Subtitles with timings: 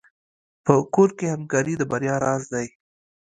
[0.65, 2.67] په کور کې همکاري د بریا راز دی.